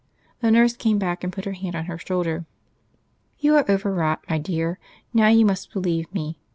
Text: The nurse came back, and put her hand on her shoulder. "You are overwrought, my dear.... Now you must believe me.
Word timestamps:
The 0.39 0.49
nurse 0.49 0.75
came 0.75 0.97
back, 0.97 1.23
and 1.23 1.31
put 1.31 1.45
her 1.45 1.51
hand 1.51 1.75
on 1.75 1.85
her 1.85 1.99
shoulder. 1.99 2.45
"You 3.37 3.55
are 3.57 3.69
overwrought, 3.69 4.23
my 4.27 4.39
dear.... 4.39 4.79
Now 5.13 5.27
you 5.27 5.45
must 5.45 5.71
believe 5.71 6.11
me. 6.11 6.39